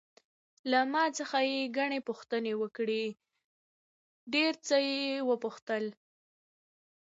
[0.71, 3.05] له ما څخه یې ګڼې پوښتنې وکړې،
[4.33, 5.85] ډېر څه یې وپوښتل.